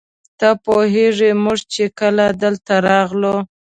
[0.39, 3.35] ته پوهېږې موږ چې کله دلته راغلو.